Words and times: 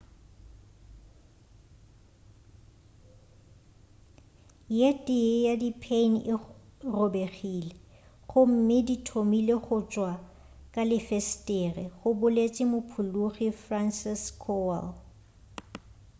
ye 4.79 4.89
tee 5.05 5.33
ya 5.45 5.53
di 5.61 5.69
pheini 5.81 6.19
e 6.33 6.35
robegile 6.93 7.73
gomme 8.29 8.77
di 8.87 8.95
thomile 9.07 9.55
go 9.65 9.77
tšwa 9.91 10.11
ka 10.73 10.81
lefesetere 10.89 11.83
go 11.97 12.09
boletše 12.19 12.63
mophologi 12.73 13.47
franciszek 13.63 14.35
kowal 14.43 14.85